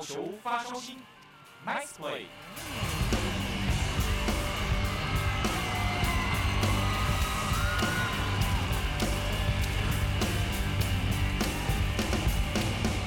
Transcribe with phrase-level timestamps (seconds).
[0.00, 0.96] 好球发烧心
[1.66, 2.22] ，Nice play。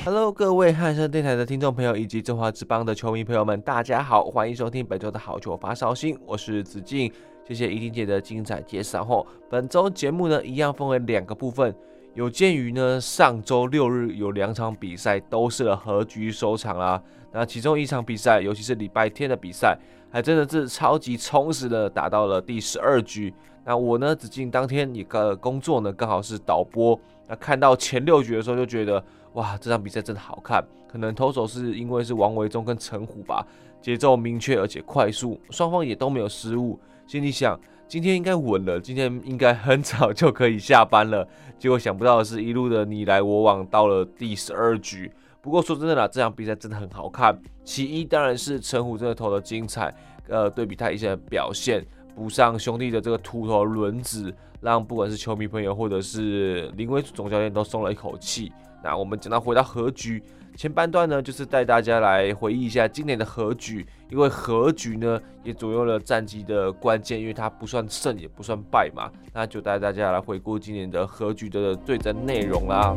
[0.06, 7.12] Hello，各位汉声电台的听众朋友以及中华之邦的球迷朋友们，大家好，欢迎收听本周的好球发烧星，我是子敬，
[7.48, 11.76] 谢谢怡婷姐的精彩介绍后，本周节目呢一样分为两个部分。
[12.14, 17.02] 有鉴于呢，上周六日有两场比赛都是了和局收场啦。
[17.32, 19.76] 那其中一场比赛，尤其是礼拜天的比赛，
[20.12, 23.34] 还真的是超级充实的打到了第十二局。
[23.66, 27.00] 那我呢，子敬当天一个工作呢，刚好是导播。
[27.28, 30.64] 那看到前六局的时候，就觉得哇，这场比赛真的好看。
[30.88, 33.44] 可能投手是因为是王维忠跟陈虎吧，
[33.82, 36.80] 节奏明确而且快速，双方也都没有失误。
[37.08, 37.60] 心里想。
[37.94, 41.28] 今天应该稳了，今天应该很早就可以下班了。
[41.60, 45.12] 结果想不到的是，一路的你来我往，到了第十二局。
[45.42, 47.40] 不过说真的啦，这场比赛真的很好看。
[47.64, 49.94] 其一当然是陈虎真的投的精彩，
[50.28, 58.52] 呃，对比他以前的表现，补上兄弟的这个秃头轮子，让不管是球迷朋友或者是林威总教练都松了一口气。
[58.84, 60.22] 那我们讲到回到和局。
[60.56, 72.96] 前半段呢，就是带大家来回忆一下今年的和局，因为和局呢也左右了战绩的关键，因为它不算胜也不算败嘛，那就带大家来回顾今年的和局的对战内容啦。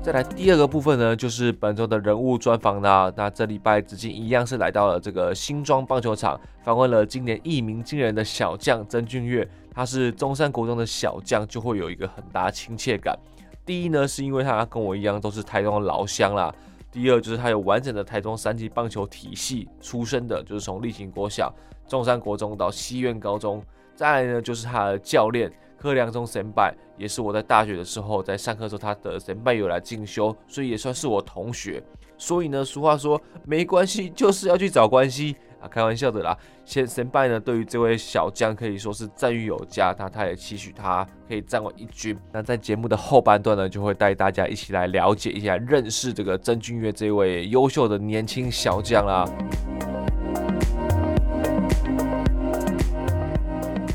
[0.00, 3.12] 再来第二个部分呢，就是本周的人物专访啦。
[3.16, 13.14] 那这礼拜子敬一样是来到了这个新庄棒球场，访问了今年一鸣惊人的小将曾俊岳，他是中山国中的小将，就会有一个很大亲切感。
[13.62, 16.50] 第一呢，是因为他跟我一样都是台中的老乡啦。
[16.90, 21.54] 第二就是他有完整的台中三级棒球体系出身的，就是从例行国小、
[21.86, 23.62] 中山国中到西苑高中。
[23.94, 26.62] 再来呢，就是他的教练柯良中先辈，
[26.96, 31.82] 也是我在大学的时候在上课时候，他的先辈有来进修，所以也算是我同学。
[32.16, 35.36] 所以呢，俗话说没关系，就是要去找关系。
[35.66, 36.36] 开玩笑的啦。
[36.64, 42.16] 先先拜呢，对于这位小将可以说是赞誉有加，他他也期许他可以站稳一军。
[42.32, 49.24] 那在节目的后半段呢，就会带大家一起来了解一下、认识这个曾俊岳这位优秀的年轻小将啦。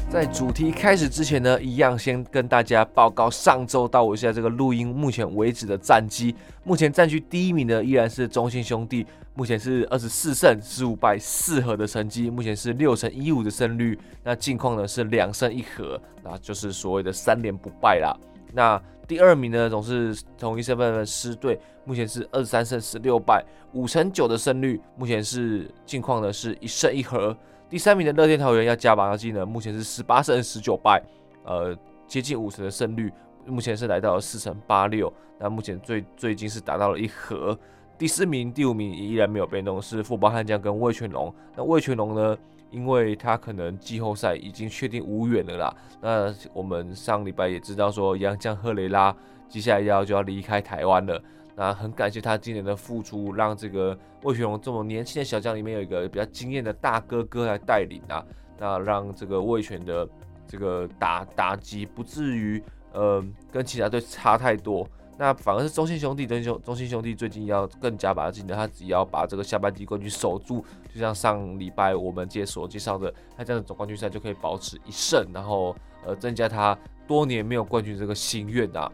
[0.09, 6.35] 在主题开始之前呢，一样先跟大家报告上周到我现在这个录音目前为止的战绩。
[6.65, 13.97] 目前占据第一名的依然是中信兄弟，目前是二十四胜十五败四和的成绩，目前是六成一五的胜率。
[14.23, 18.13] 那近况呢是两胜一和，那就是所谓的三连不败啦。
[18.53, 27.35] 那第二名呢总是同一身份的狮队，目前是二十三胜十六败五成九的胜率，目前是近况呢是一胜一和。
[27.69, 31.01] 第三名的乐天桃园要加把劲呢，目前是十八胜十九败，
[31.45, 31.73] 呃，
[32.05, 33.09] 接近五成的胜率，
[33.45, 35.11] 目前是来到了四成八六。
[35.39, 37.57] 那目前最最近是达到了一和。
[38.01, 41.31] 第四名、第五名依然没有变动，是富邦悍将跟味全龙。
[41.55, 42.35] 那味全龙呢，
[42.71, 45.75] 因为他可能季后赛已经确定无缘了啦。
[46.01, 49.15] 那我们上礼拜也知道说，洋将赫雷拉
[49.47, 51.21] 接下来要就要离开台湾了。
[51.55, 58.25] 那很感谢他今年的付出，让这个味全龙这么年轻的小将里面有一个比较惊艳的大哥哥来带领啊，
[58.57, 60.09] 那让这个味全的
[60.47, 62.63] 这个打打击不至于
[62.93, 64.89] 呃跟其他队差太多。
[65.21, 76.75] 那反而是中信兄弟跟兄中信兄弟最近要更加把劲的，他只要把这个下半季冠军守住，就像上礼拜我们介所介绍的，他这样的总冠军赛就可以保持一胜，然后呃增加他
[77.07, 78.91] 多年没有冠军这个心愿啊。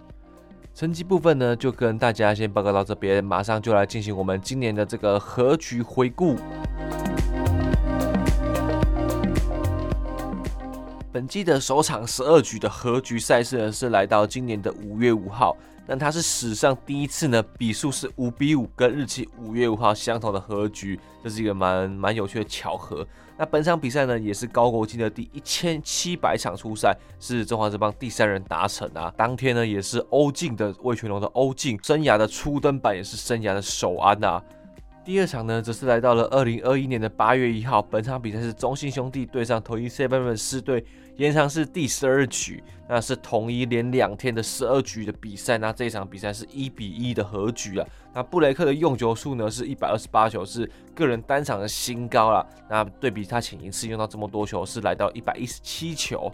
[0.75, 6.35] 成绩部分呢，就跟大家先报告到这边，马上就来进行我们今年的这个合局回顾。
[11.09, 15.55] 本季的首场十二局的合局赛事呢，是来到今年的五月五号。
[15.87, 23.07] 但它是史上第一次呢，比数是五比五，跟日期五月五号相同的和局，这是一个蛮蛮有趣的巧合。
[23.37, 29.13] 那本场比赛呢，也是高国庆的第一千七百场出赛，是中华职棒第三人达成啊。
[29.15, 34.43] 当天呢，也是欧进的魏全龙的欧进生涯的初登板，也是生涯的首安啊。
[35.05, 37.81] 第二场呢，则是来到了二零二一年的八月一号。
[37.81, 40.83] 本场比赛是中信兄弟对上统一狮队狮队，
[41.17, 45.57] 延长是第十二局，那是统一连两天的十二局的比赛。
[45.57, 47.87] 那这一场比赛是一比一的和局啊。
[48.13, 52.45] 那布雷克的用球数呢是一百二十八球，是个人单场的新高了。
[52.69, 56.31] 那对比他前一次用到这么多球，是来到一百一十七球。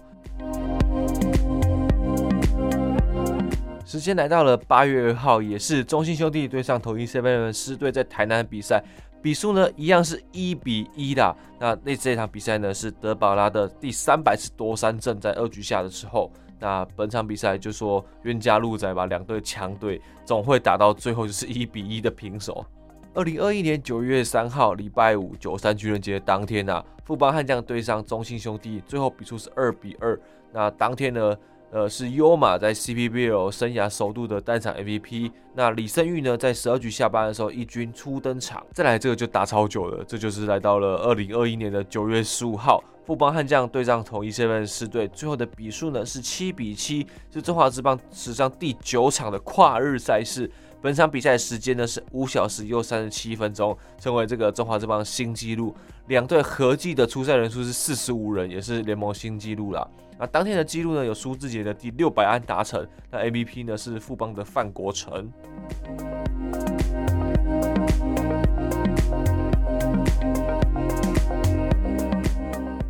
[3.86, 8.84] 时间来到了八月二号，也是中信兄弟对上统一狮队在台南的比赛，
[9.24, 11.36] 比数呢一样是一比一的。
[11.58, 16.30] 那那这场比赛呢是德保拉的第三百次夺三振，在二局下的时候，
[16.60, 22.66] 那本场比赛就说冤家路窄吧，两队强队总会打到最后就是一比一的平手。
[23.14, 30.20] 二零二一年九月三号，礼拜五，九三巨人节当天啊，富邦悍将对上中信兄弟，最后比数是二比二。
[30.52, 31.36] 那当天呢，
[31.74, 35.32] 呃，是优马在 CPBL 生涯首度的单场 MVP。
[35.56, 38.64] 那李胜玉呢，在十二局下班的时候一军初登场。
[38.72, 50.48] 再来这个就打超久了，这就是来到了二零二一年的九月十五号，富邦悍将对上统一狮狮队，最后的比数呢是七比七，是中华职棒史上第九场的跨日赛事。
[50.80, 55.74] 本场比赛时间呢是五小时又三十七分钟，成为这个中华职棒新纪录。
[56.06, 59.88] 两队合计的出赛人数是四十五人，也是联盟新纪录啦。
[60.24, 65.30] 那当天的记录呢有苏志杰的第六百安达成，那 MVP 呢是富邦的范国成。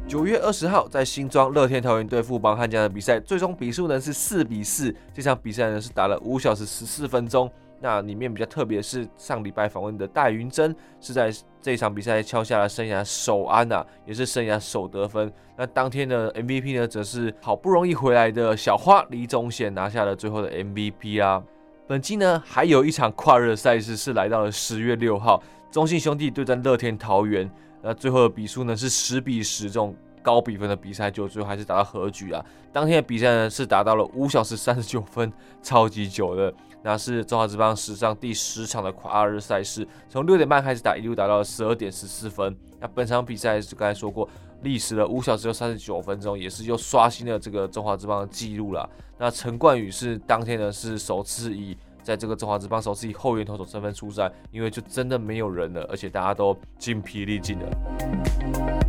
[0.07, 4.95] 九月二十号在新庄乐天桃园对富邦悍将的比赛，最终比数呢是四比四。
[5.11, 7.51] 这场比赛呢是打了五小时十四分钟。
[7.83, 11.29] 那里面比较特别是，上礼拜访问的戴云珍是在
[11.61, 15.29] 这场比赛敲下了生涯首安、啊，也是生涯首得分。
[15.57, 21.43] 那当天的 MVP 呢，则是好不容易回来的小花李宗贤拿下了最后的 MVP 啊。
[21.85, 27.51] 本季呢，还有一场跨日赛事是来到了十月六号，中信兄弟对战乐天桃园，
[27.81, 32.41] 那最后的比数呢是十比十，这种高比分的比赛就最后还是打到和局啊。
[32.71, 35.29] 当天的比赛呢是达到了五小时三十九分，
[35.61, 36.53] 超级久的。
[36.83, 42.55] 那是中华职棒史上第十场的跨日赛事，从六点半开始打，一路打到了十二点十四分。
[42.79, 44.27] 那本场比赛是刚才说过，
[44.61, 48.89] 历时了五小时又三十九分钟，也是又刷新了这个中华职棒的记录了。
[49.17, 58.82] 那陈冠宇是当天呢是首次以在这个中华职棒首次以后援投手身份出战，因为就真的没有人了，而且大家都精疲力尽了。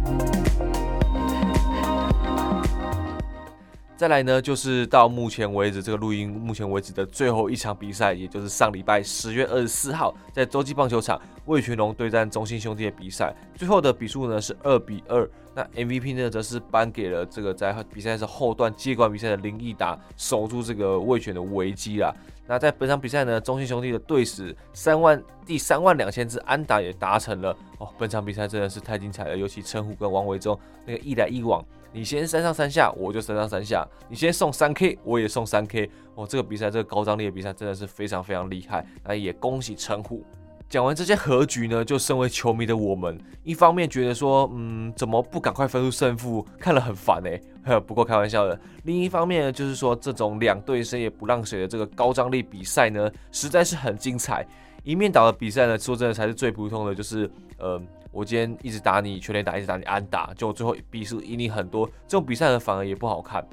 [3.96, 15.28] 再来呢，就是到目前为止这个录音目前为止的最后一场比赛，也就是上礼拜十月二十四号在洲际棒球场味全龙对战中信兄弟的比赛，最后的比数呢是二比二。
[15.54, 22.12] 那 MVP 呢则是颁给了这个在比赛是后段接管比赛的林义达，守住这个味全的危机啦。
[22.48, 27.88] 那在本场比赛呢，中信兄弟的队史三万第三万两千支安打也达成了哦。
[27.96, 31.64] 本场比赛真的是太精彩了，尤其陈虎跟王维中那个一来一往。
[31.94, 35.88] 你先三上三下，我就三上三下；你先送三 K，我也送三 K。
[36.16, 38.84] 哦，这个比赛，这个高张力的比赛真的是非常非常厉害。
[39.04, 40.24] 那也恭喜陈虎。
[40.68, 47.40] 讲完这些和局呢，就身为球迷的我们，一方面觉得说，嗯，怎么不赶快分出胜负，看了很烦哎。
[47.86, 48.58] 不过开玩笑的。
[48.82, 54.44] 另一方面呢，就是说这种两队谁也不让谁的这个高张力比赛呢，实在是很精彩。
[54.82, 57.80] 一面倒的比赛呢，说真的才是最普通的，就是呃。
[58.14, 63.44] 我今天一直打你全垒打，一直打你安打，就最后比数赢你很多，这种比赛呢反而也不好看。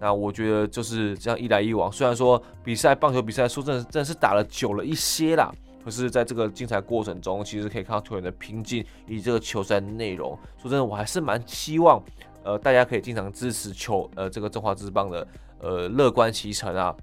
[0.00, 5.52] 那我觉得就是这样一来一往，虽然说比赛棒球比赛说真的真的是打了久了一些啦，
[5.84, 10.38] 可是在这个精彩过程中，其实可以看到球员的拼劲以及这个球赛内容。
[10.60, 12.02] 说真的，我还是蛮希望
[12.42, 15.26] 呃大家可以经常支持球呃这个中华职棒的
[15.60, 16.94] 呃乐观其成啊。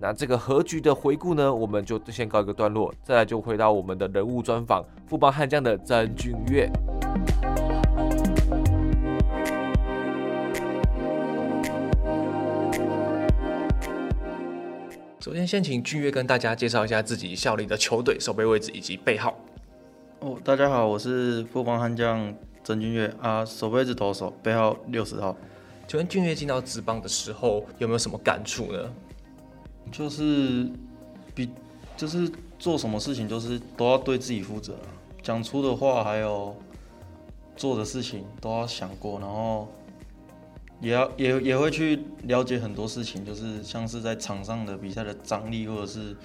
[0.00, 6.70] 那这个和局的回顾呢，我们就先告一个段落，再来就回到我们的人物专访，富邦悍将的曾俊岳。
[15.18, 19.36] 首先，先请俊岳跟大家介绍一下自己效力的球队、守备位置以及背号。
[20.20, 22.32] 哦，大家好，我是富邦悍将
[22.62, 25.36] 曾俊岳啊，守备位置投手，背号六十号。
[25.88, 28.78] 请问俊岳进到职棒的时候有没有什么感触呢？
[29.90, 30.70] 就是
[31.34, 31.50] 比
[31.96, 34.74] 就是做什么事情，就是都要对自己负责，
[35.22, 36.56] 讲出的话还有
[37.56, 39.68] 做的事情都要想过，然后
[40.80, 46.16] 也要也也会去了解很多事情，就是像是在场上的比赛的张力，或者是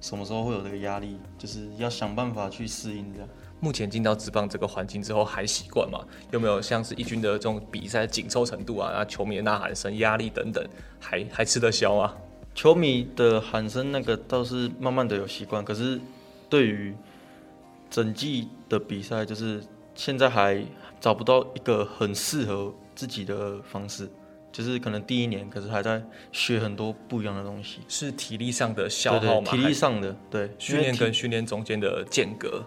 [0.00, 3.28] 什么时候会有这个压力，就是要想办法去适应这样。
[3.60, 6.00] 目前进到职棒这个环境之后还习惯吗？
[6.30, 10.66] 有没有像是一军的这种比赛紧凑程度啊，啊球迷的呐喊声、压力等等，
[10.98, 12.14] 还还吃得消吗？
[12.54, 16.00] 球迷的喊声那个倒是慢慢的有习惯，可是
[16.48, 16.94] 对于
[17.88, 19.62] 整季的比赛，就是
[19.94, 20.64] 现在还
[21.00, 24.08] 找不到一个很适合自己的方式，
[24.52, 26.02] 就是可能第一年，可是还在
[26.32, 27.80] 学很多不一样的东西。
[27.88, 29.50] 是体力上的消耗吗？
[29.50, 32.62] 体力上的，对，训练跟训练中间的间隔，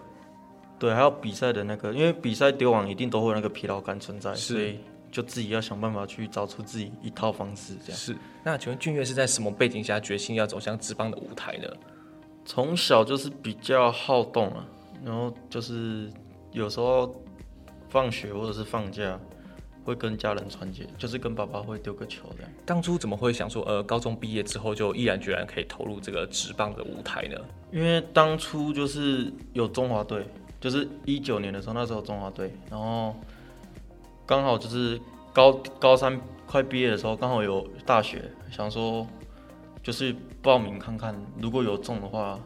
[0.78, 4.80] 对，还有比赛的那个，因为比赛丢网一定都会有那个疲劳感存在，所以
[5.14, 8.16] 就自己要想办法去找出自己一套方式，这样是。
[8.42, 11.68] 那请问俊岳是在什么背景下决心要走向职棒的舞台呢？
[12.44, 14.66] 从小就是比较好动啊，
[15.04, 16.10] 然后就是
[16.50, 17.14] 有时候
[17.88, 19.16] 放学或者是放假，
[19.84, 22.50] 会跟家人传接，就是跟爸爸会丢个球这样。
[22.66, 27.38] 当初怎么会想说，呃，高中毕业之后就毅然决然可以投入这个职棒的舞台呢？
[27.70, 30.26] 因为当初就是有中华队，
[30.60, 33.14] 就是一九年的时候，那时候中华队，然后
[34.26, 35.00] 刚好就是
[35.32, 39.06] 高高三快毕业的时候，刚好有大学，想说
[39.82, 42.38] 就是报名看看，如果有中的话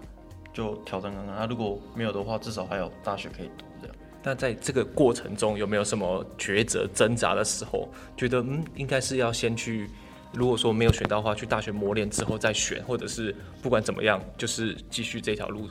[0.53, 3.97] 就挑战看看，啊，如果没有的话，至少还有大学可以读这样。
[4.25, 7.89] 那在这个过程中有没有什么抉择挣扎的时候？
[8.17, 9.89] 觉得嗯，应该是要先去，
[10.33, 15.69] 如果说没有选到的话，去大学磨练之后再选，或者是不管怎么样，就是继续这条路。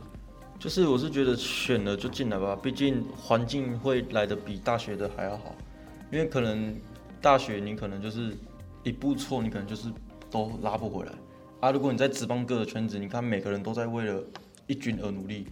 [0.58, 5.54] 就是我是觉得选了就进来吧，毕竟环境会来的比大学的还要好，
[6.12, 6.76] 因为可能
[7.22, 8.36] 大学你可能就是
[8.84, 9.90] 一步错，你可能就是
[10.30, 11.12] 都拉不回来
[11.60, 11.72] 啊。
[11.72, 14.24] 如果你在职棒各个圈子，你看每个人都在为了
[14.68, 15.48] 一军而努力。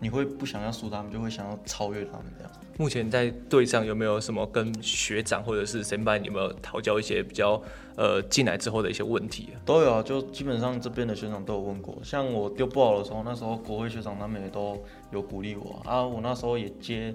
[0.00, 2.52] 你会不想要输他们，就会想要超越他们这样。
[2.78, 7.60] 目前在队上有没有什么跟学长或者是先辈有没有讨教一些比较
[7.96, 9.48] 呃进来之后的一些问题？
[9.64, 11.98] 都有啊，就基本上这边的学长都有问过。
[12.04, 16.00] 像我丢不好的时候，那时候国会学长他们也都有鼓励我啊。
[16.06, 17.12] 我那时候也接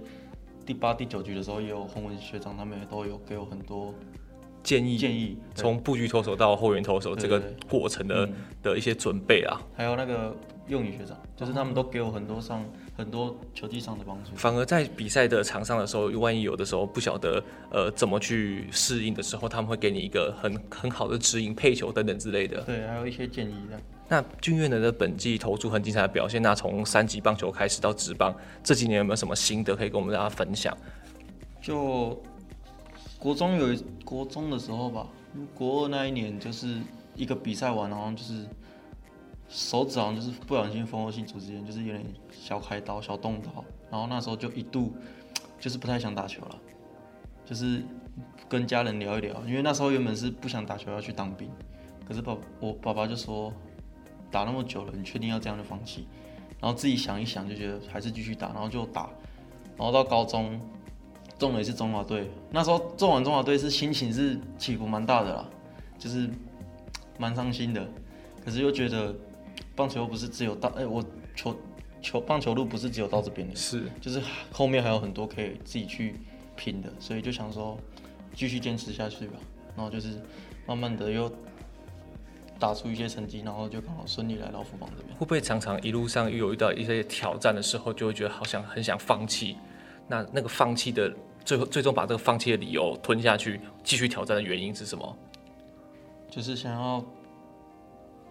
[0.65, 3.93] 第八、第九局的时候，也有洪文学长他们也都有给我很多
[4.63, 4.98] 建议。
[4.98, 8.29] 建议从布局投手到后援投手这个过程的
[8.62, 10.36] 的一些准备啊，还有那个。
[10.70, 12.63] 用语学长就是他们都给我很多上
[12.96, 22.62] 很多球技上的帮助，反而在比赛的场上的时候，万一有的时候不晓得呃怎么去适应的时候，他们会给你一个很很好的指引、配球等等之类的。
[22.62, 23.77] 对，还有一些建议的。
[24.13, 30.77] 那俊岳的本季投出很精彩的表现，那从三级棒球开始到职棒，这几年有没有什么心得可以跟我们大家分享？
[31.60, 32.22] 就
[33.17, 35.08] 国中有国中的时候吧，
[35.55, 36.79] 国二那一年就是
[37.15, 38.46] 一个比赛完，然后就是。
[39.50, 44.96] 手指好像就是不小心蜂窝性组织炎，就是有点小开刀、小动刀，然后那时候就一度
[45.60, 46.55] 就是不太想打球了，
[47.46, 47.84] 就是
[48.50, 51.51] 跟家人聊一聊，因为那时候原本是不想打球要去当兵，
[52.08, 53.53] 可是爸我爸爸就说
[54.33, 56.07] 打那么久了，你确定要这样就放弃？
[56.59, 59.09] 然后自己想一想就觉得还是继续打，然后就打，
[59.77, 60.59] 然后到高中
[61.37, 65.49] 中了一次中华队，那时候中完中华队是心情是起伏蛮大的啦，
[65.97, 66.29] 就是
[67.17, 67.87] 蛮伤心的，
[68.43, 69.15] 可是又觉得。
[69.75, 71.03] 棒球不是只有到哎、欸，我
[71.35, 71.55] 球
[71.99, 74.21] 球棒球路不是只有到这边的，是就是
[74.51, 76.15] 后面还有很多可以自己去
[76.55, 77.75] 拼的，所以就想说
[78.35, 79.33] 继续坚持下去吧。
[79.75, 80.21] 然后就是
[80.67, 81.27] 慢慢的又
[82.60, 85.15] 打出一些成绩，然后就刚好顺利来到富邦这边。
[85.15, 89.57] 会不会常常一路上又有遇到一些挑战的时候，就会觉得好像很想放弃？
[90.07, 91.13] 那那个放弃的
[91.45, 95.17] 最后最终把这个放弃的理由吞下去，继续挑战的原因是什么？
[96.29, 97.03] 就是想要。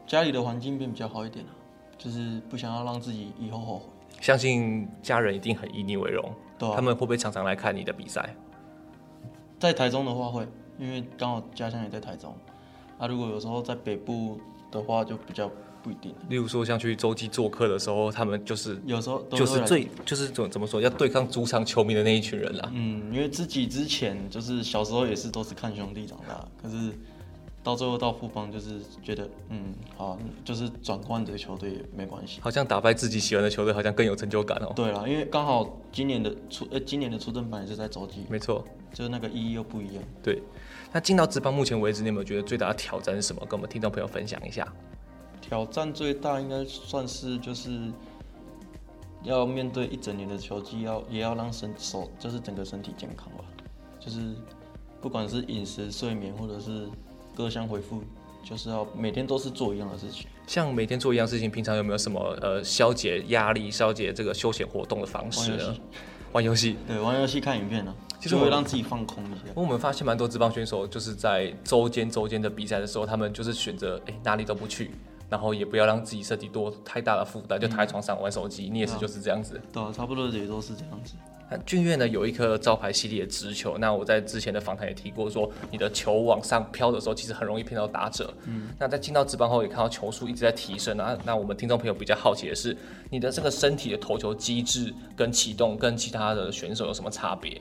[0.05, 1.55] 家里的环境变比较好一点啊，
[1.97, 3.87] 就是不想要让自己以后后悔。
[4.21, 8.35] 相信家人一定很以你为荣，对啊，他们会不会常常来看你的比赛？
[9.61, 12.37] 在台中的话会，因为刚好家乡也在台中。
[13.03, 14.39] 啊，如果有时候在北部
[14.71, 15.51] 的话，就比较
[15.83, 16.15] 不一定。
[16.29, 22.71] 例如说，像去洲际做客的时候，他们就是有时候就是最就是怎怎么说，要对抗主场球迷的那一群人啦。
[22.73, 26.93] 嗯，因为自己之前就是小时候也是都是看兄弟长大，可是。
[27.65, 32.41] 到最后到富邦，就是觉得嗯好，就是转换这个球队也没关系。
[32.41, 34.73] 好像打败自己喜欢的球队，好像更有成就感哦。
[34.75, 40.03] 对了，因为刚好今年的出呃、欸、今年的出征版也是在洲际，没错，就是那个意义又不一样。
[40.21, 40.43] 对，
[40.93, 43.41] 那进到职棒目前为止，你有没有觉得最大的挑战是什么？
[43.47, 44.67] 跟我们听众朋友分享一下。
[45.41, 47.91] 挑战最大应该算是就是
[49.23, 53.45] 要面对一整年的球季，要也要让身手就是整个身体健康吧，
[53.99, 54.35] 就是
[55.01, 56.89] 不管是饮食、睡眠或者是。
[57.35, 58.03] 各项回复
[58.45, 65.75] 就是要每天都是做一样的事情，像每天做一样事情，平常有没有什么呃消解压力、消解这个休闲活动的方式呢？
[66.33, 69.53] 玩游戏，对，玩游戏、看影片呢、啊，其实会让自己放空一些。
[69.53, 74.93] 我们发现蛮多职棒选手就是在周间周间的比赛的时候，他们就是选择哎哪里都不去，
[75.29, 78.69] 然后也不要让自己身体多太大的负担，就躺在床上玩手机。
[78.69, 81.15] 嗯、你也是就是这样子，对、啊，差不多也都是这样子。
[81.67, 88.33] 俊岳呢有一颗招牌系列的直球，那我在之前的访谈也提过，说你的球往上飘的时候，其实很容易骗到打者。
[88.47, 91.19] 嗯，那在进到职棒后，也看到球速一直在提升啊。
[91.25, 92.75] 那我们听众朋友比较好奇的是，
[93.11, 97.61] 你的这个身体的投球机制跟启动跟其他的选手有什么差别？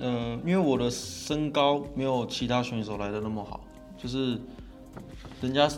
[0.00, 3.60] 嗯，因为我的身高没有其他选手来的那么好，
[3.96, 4.38] 就是
[5.40, 5.68] 人家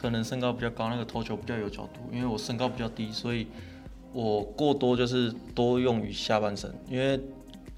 [0.00, 3.46] 可能身高比较高，那个投球比较有角度，因为我身高比较低，所以。
[4.12, 7.20] 我过多就是多用于下半身，因为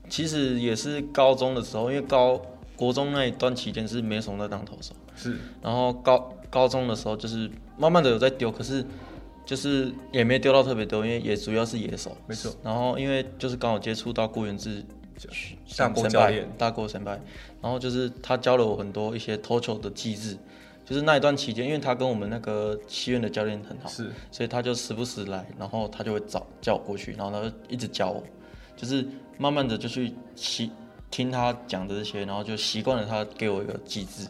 [0.08, 2.40] 其实也是高中的时候，因为高
[2.74, 8.82] 国中那一段期间是没什么在当投手，是，然后高高中的时候就是慢慢的有在丢，可是
[9.44, 12.50] 就是也没丢到特别多，因为也主要是野手，没错。
[12.62, 14.82] 然后因为就是刚好接触到郭元志
[15.76, 17.20] 大国先教练，大郭神拜，
[17.60, 20.36] 然后就是他教了我很多一些投球的机制，
[20.84, 28.22] 就是那一段期间，因为他跟我们那个西院的教练很好，是，所以他就时不时来，然后他就会找叫我过去，然后他就一直教我，
[28.76, 29.06] 就是
[29.38, 30.70] 慢慢的就去习
[31.10, 34.26] 听他讲的这些，然后就习惯了他给我一个机制。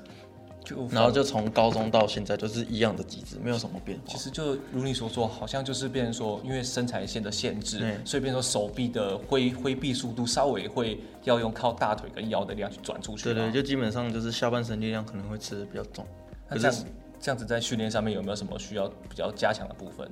[0.65, 4.05] 就然后就从高中到现在就是一样的机制，没有什么变化。
[4.07, 13.25] 其实就如你所说，好像就是变成说，因为身材线的限制，对所以变成说手臂的挥挥臂速度稍微会要用靠大腿跟腰的力量去转出去。
[13.25, 16.07] 对对，就基本上就是下半身力量可能会吃的比较重。
[16.49, 16.77] 那这样
[17.21, 20.09] 这样子在训练上面有没有什么需要比较加强的部分？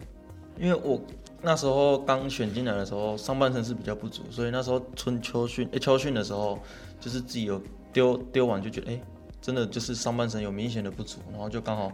[0.59, 1.01] 因为我
[1.41, 6.59] 那时候刚选进来的时候，上半身是比较不足，所以那时候春秋训，哎，秋训的时候，
[7.01, 9.01] 就是自己有丢丢完就觉得，哎。
[9.41, 11.93] 真的就是上半身有明显的不足，然后就刚好，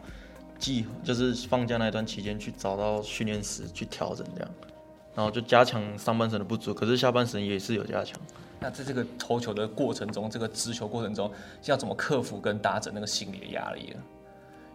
[0.59, 4.51] 计就是放假那一段期间去找到训练室去调整这样，
[5.15, 8.19] 然后就加强上半身的不足，可是下半身也是有加强。
[8.59, 11.31] 那在这个投球的过程中，这个直球过程中，
[11.67, 13.95] 要怎么克服跟打整那个心理的压力？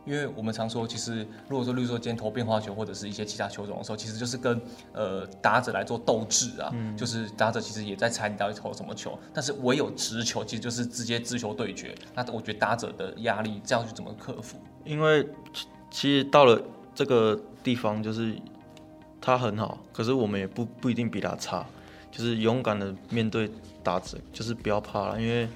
[0.04, 4.60] 因为我们常说，其实如果说，例如说今天投变化球或者是一些其他球种的时候，其实就是跟
[4.94, 11.96] 呃打者来做斗智啊，嗯、就是打者其实也在猜你到底投什么球，但是唯有直球其实就是直接直球对决。
[12.16, 14.58] 那我觉得打者的压力这样去怎么克服？
[14.84, 15.28] 因为
[15.92, 16.60] 其实到了
[16.96, 18.36] 这个地方，就是
[19.22, 21.64] 他很好，可是我们也不不一定比他差，
[22.10, 23.48] 就是勇敢的面对
[23.84, 25.48] 打者，就是不要怕了，因为。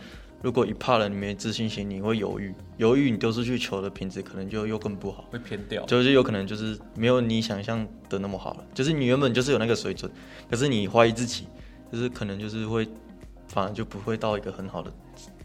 [0.45, 8.63] 如果一怕了，你没自信心，你会犹豫，犹豫你丢出去球的品质可能就又更不好，会偏掉，就是有可能就是没有你想象的那么好了。
[8.71, 10.11] 就是你原本就是有那个水准，
[10.47, 11.47] 可是你怀疑自己，
[11.91, 12.87] 就是可能就是会，
[13.47, 14.93] 反而就不会到一个很好的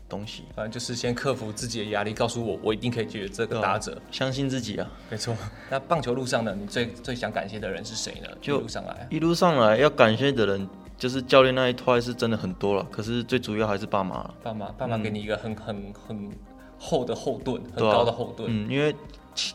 [0.06, 0.42] 东西。
[0.54, 5.34] 反正就是先克服自己的压力，告诉我我一定可以解决这个打者，啊、相信自己啊，没错。
[5.70, 8.28] 那棒球路上呢，你最最想感谢的人是谁呢？
[8.38, 10.68] 就一路上来，一路上来要感谢的人。
[11.00, 14.22] 就是教练那一块是真的很多了，可是最主要还是爸妈。
[14.42, 16.30] 爸妈，爸妈给你一个很、嗯、很很
[16.78, 18.46] 厚的后盾，很高的后盾。
[18.52, 18.94] 嗯，因为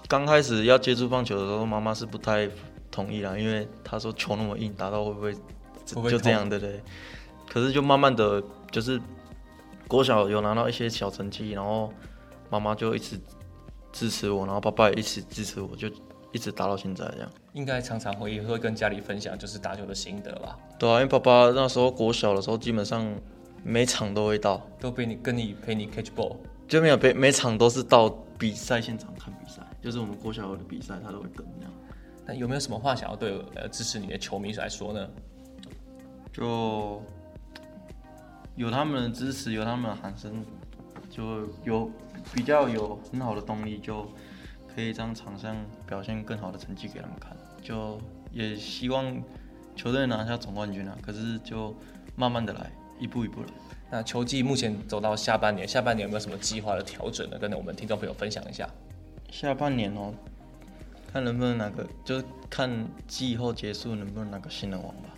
[0.08, 2.50] 刚开始要接触棒球的时候，妈妈是不太
[2.90, 5.36] 同意啦，因为她说球那么硬，打到会不会
[6.10, 6.82] 就这样对不对？
[7.48, 9.00] 可是就慢慢的就是
[9.88, 11.94] 国小有拿到一些小成绩，然后
[12.50, 13.22] 妈妈就一直
[13.92, 15.88] 支持我，然后爸爸也一直支持我，就。
[16.36, 20.60] 一直打到现在这样，应该常常会会跟家里分享，就是打球的心得吧。
[20.78, 23.10] 对啊，因为爸爸那时候国小的时候，基本上
[23.64, 26.36] 每场都会到，都陪你跟你陪你 catch ball，
[26.68, 31.72] 就没有陪每场都是到比赛现场看比赛，就是我们国小的比赛他都会跟这样。
[32.26, 35.10] 那有没有什么话想要对呃支持你的球迷来说呢？
[36.34, 37.02] 就
[38.58, 40.44] 有他们的支持，有他们的喊声，
[41.10, 41.90] 就有
[42.34, 44.06] 比较有很好的动力就。
[44.76, 45.56] 可以让场上
[45.88, 47.98] 表现更好的成绩给他们看，就
[48.34, 49.24] 也希望
[49.74, 50.98] 球队拿下总冠军啊！
[51.02, 51.74] 可是就
[52.18, 53.48] 慢慢的来，一步一步来。
[53.90, 57.38] 那球季目前走到下半年，下半年有没有什么计划的调整呢？
[57.40, 58.70] 跟我们听众朋友分享一下。
[59.32, 60.14] 下半年哦，
[61.14, 62.70] 看能不能拿个，就是看
[63.08, 65.10] 季以后结束能不能拿个新人王吧。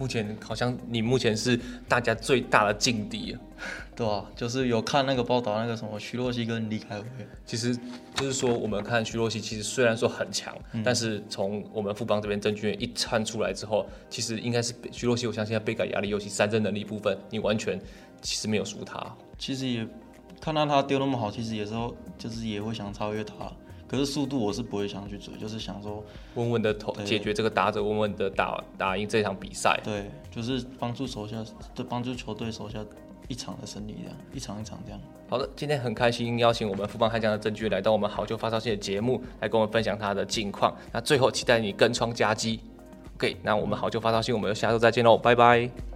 [0.00, 3.36] 目前好像你目前是大家最大的劲敌，
[3.94, 7.04] 对啊，就是有看那个报道，那个什么徐若曦跟李凯威，
[7.44, 7.76] 其实
[8.14, 17.78] 就是说我们看徐若曦，其实虽然说很强，嗯、但是从我们富邦这边郑钧元一窜出来之后，其实应该是徐若曦，我相信他背感压力，尤其三振能力部分，你完全
[18.22, 19.14] 其实没有输他。
[19.36, 19.86] 其实也
[20.40, 23.34] 看到他丢那么好，其实有时候就是也会想超越他。
[23.90, 26.00] 可是速度我是不会想去追，就是想说
[26.36, 29.80] 稳稳的投解决这个打者，稳稳的打打赢这场比赛。
[29.82, 32.78] 对，就是帮助手下，就帮助球队手下
[33.26, 35.00] 一场的胜利，这样一场一场这样。
[35.28, 40.72] 好的，今天很开心邀请我们富邦悍将的郑钧元来到我们好球发烧线的节目，来跟我们分享他的近况。
[40.92, 42.60] 那最后期待你跟窗佳绩。
[43.16, 45.89] OK，那我们好球发烧线，我们下周再见喽，拜拜。